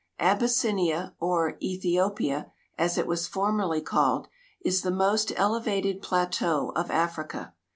[0.19, 4.29] Abyssinia, or Ethiopia, as it was formerly called,
[4.65, 7.53] is the most elevated plateau of Africa.